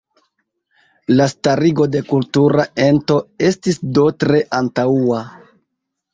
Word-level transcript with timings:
La 1.19 1.27
starigo 1.33 1.87
de 1.97 2.01
kultura 2.13 2.65
ento 2.87 3.19
estis 3.51 3.79
do 4.01 4.09
tre 4.25 4.43
antaŭa. 4.63 5.23